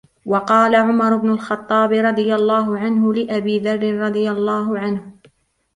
[0.25, 5.11] وَقَالَ عُمَرُ بْنُ الْخَطَّابِ رَضِيَ اللَّهُ عَنْهُ لِأَبِي ذَرٍّ رَضِيَ اللَّهُ عَنْهُ